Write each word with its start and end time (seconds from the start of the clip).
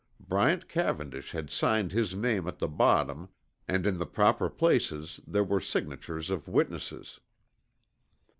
Bryant 0.19 0.67
Cavendish 0.67 1.31
had 1.31 1.51
signed 1.51 1.91
his 1.91 2.15
name 2.15 2.47
at 2.47 2.57
the 2.57 2.67
bottom, 2.67 3.29
and 3.67 3.85
in 3.85 3.97
the 3.97 4.07
proper 4.07 4.49
places 4.49 5.19
there 5.27 5.43
were 5.43 5.61
signatures 5.61 6.31
of 6.31 6.47
witnesses. 6.47 7.19